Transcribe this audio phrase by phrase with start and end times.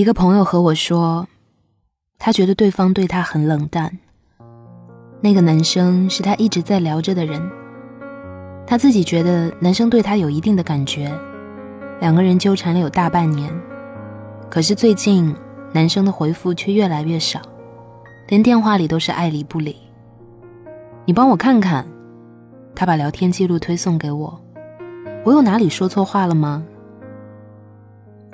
[0.00, 1.28] 一个朋友和我说，
[2.18, 3.98] 他觉得对方对他很冷淡。
[5.20, 7.38] 那个男生是他一直在聊着的人，
[8.66, 11.12] 他自己觉得男生对他有一定的感觉，
[12.00, 13.52] 两个人纠缠了有大半年。
[14.48, 15.36] 可是最近
[15.70, 17.38] 男生的回复却越来越少，
[18.28, 19.76] 连电话里都是爱理不理。
[21.04, 21.86] 你帮我看看，
[22.74, 24.40] 他把聊天记录推送给我，
[25.26, 26.64] 我有哪里说错话了吗？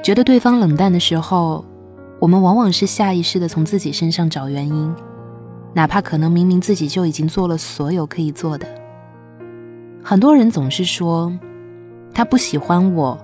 [0.02, 1.64] 觉得对方冷淡的时候，
[2.20, 4.94] 我们往往是下意识的从自己身上找原因。
[5.74, 8.66] 哪怕可能明明自己就已经做了所有可以做的，
[10.02, 11.30] 很多人总是说
[12.14, 13.18] 他不喜欢我，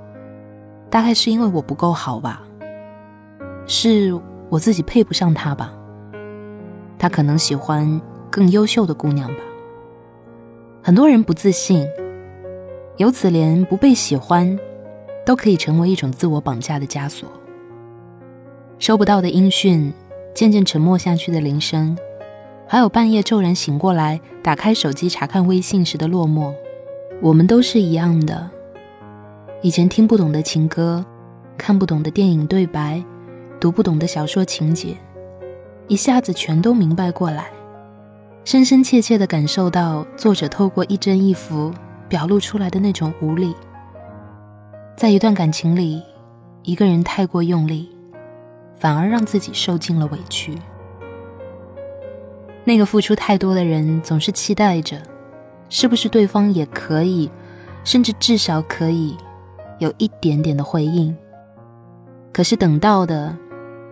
[0.91, 2.43] 大概是因为我不够好吧，
[3.67, 4.12] 是
[4.51, 5.73] 我自己配不上他吧，
[6.98, 7.98] 他可能喜欢
[8.29, 9.41] 更优秀的姑娘吧。
[10.83, 11.89] 很多人不自信，
[12.98, 14.59] 由此连不被喜欢
[15.25, 17.29] 都可以成为一种自我绑架的枷锁。
[18.79, 19.93] 收不到的音讯，
[20.35, 21.97] 渐渐沉默下去的铃声。
[22.67, 26.53] 还有半夜骤然醒过来，打开手机查看微信时的落寞，
[27.20, 28.50] 我们都是一样的。
[29.61, 31.05] 以前听不懂的情歌，
[31.56, 33.05] 看不懂的电影对白，
[33.61, 34.97] 读不懂的小说情节，
[35.87, 37.50] 一下子全都明白过来，
[38.45, 41.73] 深深切切地感受到作者透过一针一符
[42.09, 43.55] 表露出来的那种无力。
[45.03, 46.00] 在一段感情里，
[46.62, 47.91] 一个人太过用力，
[48.77, 50.56] 反而让自己受尽了委屈。
[52.62, 55.03] 那个付出太多的人，总是期待着，
[55.69, 57.28] 是不是对方也可以，
[57.83, 59.17] 甚至至少可以
[59.81, 61.12] 有一点点的回应。
[62.33, 63.37] 可是等到的，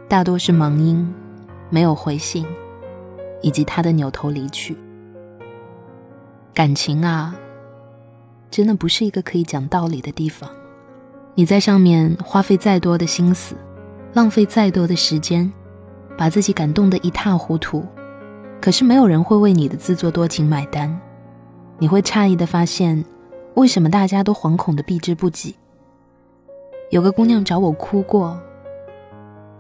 [0.09, 1.13] 大多是忙音，
[1.71, 2.47] 没有回信，
[3.43, 4.77] 以及他的扭头离去。
[6.55, 7.35] 感情啊，
[8.49, 10.49] 真的不是一个可以讲道理的地方。
[11.41, 13.57] 你在上面花费再多的心思，
[14.13, 15.51] 浪费再多的时间，
[16.15, 17.83] 把自己感动得一塌糊涂。
[18.61, 20.95] 可是没有人会为你的自作多情买单，
[21.79, 23.03] 你会诧异的发现，
[23.55, 25.57] 为什么大家都惶恐的避之不及。
[26.91, 28.39] 有个姑娘找我哭过，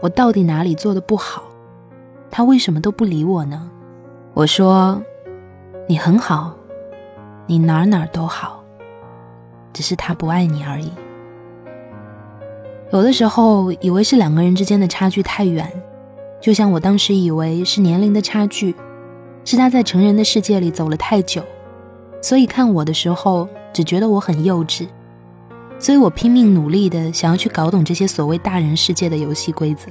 [0.01, 1.45] 我到底哪里做的不好？
[2.31, 3.71] 她为什么都不理我呢？
[4.35, 5.01] 我说，
[5.89, 6.55] 你很好，
[7.47, 8.63] 你哪哪都好，
[9.73, 10.93] 只是他不爱你而已。
[12.93, 15.71] 有的时候以为是两个人之间的差距太远，
[16.41, 18.75] 就像我当时以为是年龄的差距。
[19.43, 21.43] 是他在成人的世界里走了太久，
[22.21, 24.87] 所以看我的时候只觉得我很幼稚，
[25.79, 29.91] 所以我拼命努力的想要去搞懂这些所谓大人世界的游戏规则。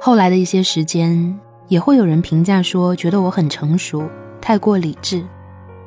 [0.00, 1.38] 后来的一些时间，
[1.68, 4.02] 也会有人评价说，觉得我很成熟，
[4.40, 5.22] 太过理智，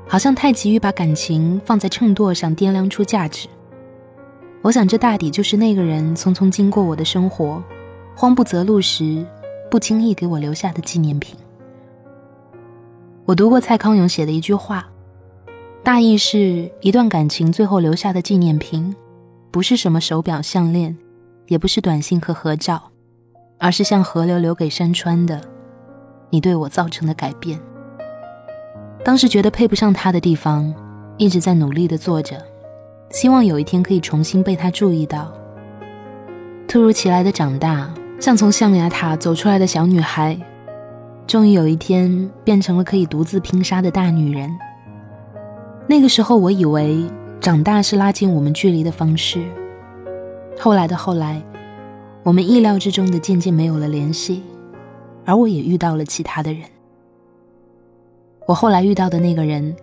[0.07, 3.47] 好像太急于把感情放在秤砣上掂量出价值。
[4.63, 7.63] 我想，这大抵就是那个人匆匆经过我的生活，
[8.16, 9.25] 慌不择路时，
[9.72, 11.35] 不经意给我留下的纪念品。
[13.25, 14.88] 我读过蔡康永写的一句话，
[15.81, 18.95] 大意是一段感情最后留下的纪念品，
[19.49, 20.95] 不是什么手表、项链，
[21.47, 22.91] 也不是短信和合照，
[23.57, 25.41] 而是像河流留给山川的
[26.29, 27.59] 你对我造成的改变。
[29.03, 30.72] 当时觉得配不上他的地方，
[31.17, 32.39] 一直在努力的做着，
[33.11, 35.31] 希望有一天可以重新被他注意到。
[36.67, 40.39] 突如其来的长大，像从象牙塔走出来的小女孩。
[41.27, 44.49] 终于有一天，变成了可以独自拼杀的大女人。
[45.88, 47.05] 那个时候，我以为
[47.39, 49.41] 长大是拉近我们距离的方式。
[50.57, 51.41] 后来的后来，
[52.23, 54.43] 我们意料之中的渐渐没有了联系，
[55.25, 56.63] 而我也遇到了其他的人。
[58.47, 59.75] 我后来遇到的那个人，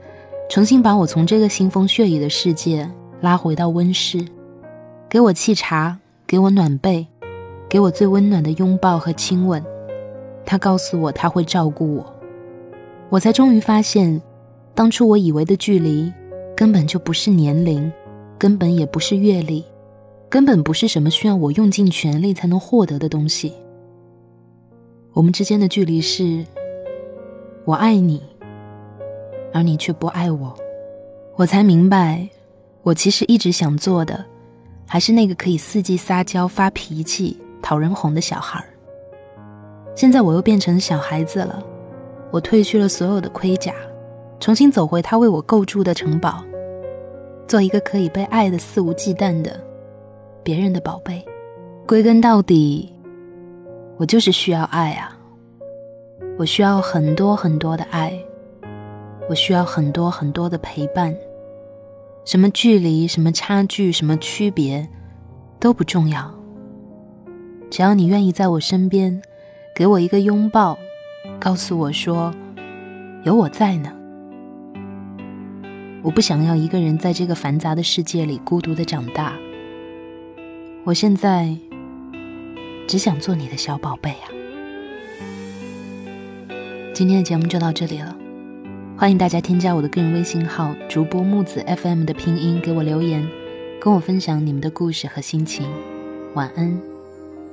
[0.51, 2.89] 重新把我从这个腥风血雨的世界
[3.21, 4.25] 拉回到温室，
[5.09, 7.07] 给我沏茶，给我暖被，
[7.69, 9.65] 给我最温暖的拥抱和亲吻。
[10.47, 12.15] 他告诉我他会照顾我，
[13.09, 14.21] 我才终于发现，
[14.75, 16.13] 当初我以为的距离，
[16.57, 17.93] 根本就不是年龄，
[18.39, 19.65] 根本也不是阅历，
[20.29, 23.53] 根本不是什么需要我用尽全力才能获得的东西。
[25.13, 26.45] 我们之间的距离是，
[27.65, 28.23] 我爱你，
[29.53, 30.57] 而你却不爱我。
[31.35, 32.29] 我才明白，
[32.89, 34.25] 我其实一直想做的，
[34.87, 38.65] 还是那个可以四季撒娇、发脾气、讨人哄的小孩儿。
[39.95, 41.63] 现在我又变成小孩子了，
[42.31, 43.75] 我褪去了所有的盔甲，
[44.41, 46.43] 重新走回他为我构筑的城堡，
[47.47, 49.63] 做一个可以被爱的肆无忌惮的
[50.43, 51.23] 别人的宝贝。
[51.87, 52.91] 归根到底，
[53.99, 55.15] 我就是需要爱啊！
[56.39, 58.19] 我需要很多很多的爱，
[59.29, 61.15] 我需要很多很多的陪伴。
[62.29, 64.87] 什么距离，什么差距，什么区别，
[65.59, 66.31] 都不重要。
[67.71, 69.23] 只要你愿意在我身边，
[69.75, 70.79] 给我一个拥抱，
[71.41, 72.35] 告诉我说
[73.25, 73.91] 有我在呢。
[76.03, 79.33] 我不想要一个人在这个繁杂的世界里孤独的长大。
[80.85, 81.57] 我现在
[82.87, 84.29] 只想做你的小宝贝啊！
[86.93, 88.15] 今天的节目就到这里了，
[88.99, 93.25] 欢迎大家添加我的个人微信号“主播木子 FM” 的拼音给我留言，
[93.81, 95.65] 跟我分享你们的故事和心情。
[96.35, 96.77] 晚安，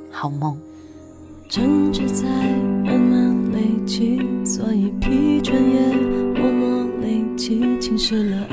[0.09, 0.57] 好梦。
[1.47, 2.27] 争执在
[2.83, 5.95] 慢慢累积，所以疲倦也
[6.33, 8.47] 默默累积，侵蚀了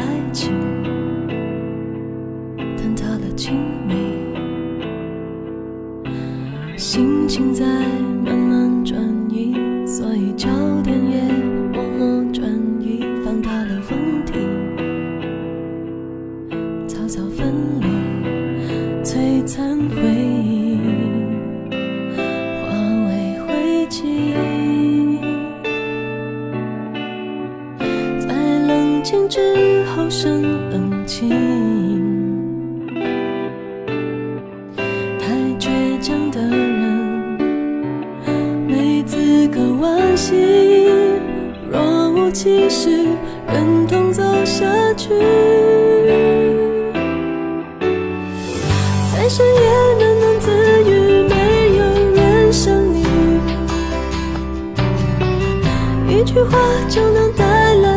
[39.83, 40.89] 惋惜。
[41.69, 43.05] 若无其事，
[43.53, 44.65] 忍痛走下
[44.95, 45.09] 去。
[49.13, 49.63] 在深夜
[49.99, 50.47] 喃喃自
[50.85, 51.35] 语，没
[51.79, 51.83] 有
[52.15, 53.03] 人想你。
[56.09, 56.57] 一句话
[56.89, 57.92] 就能带来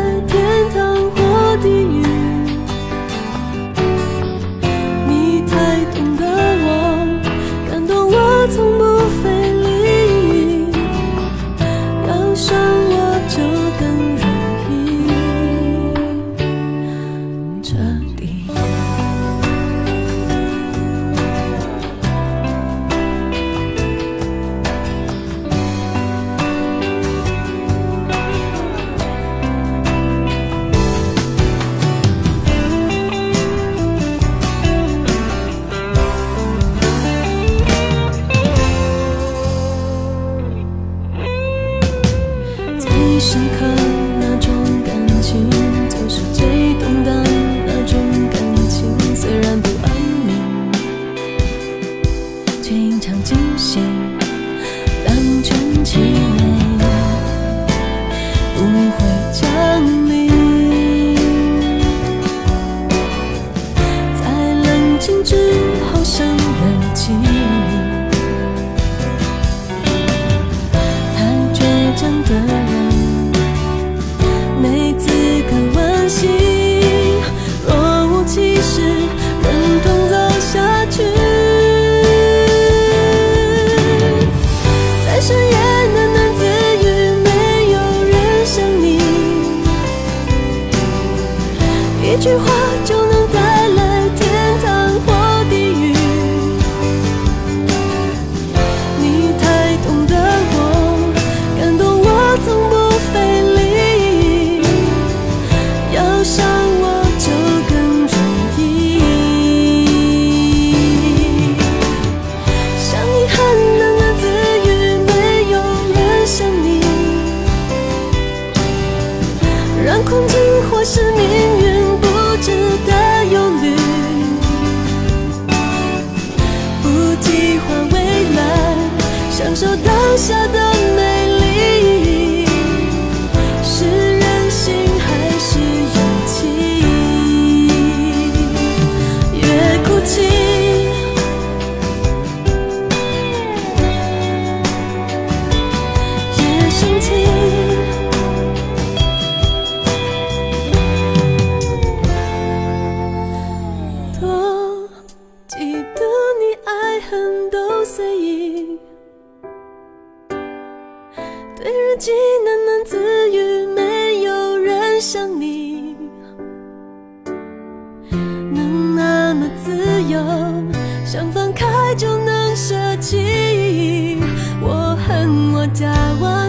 [171.06, 171.64] 想放开
[171.96, 174.18] 就能舍弃，
[174.60, 175.86] 我恨我太
[176.20, 176.45] 晚。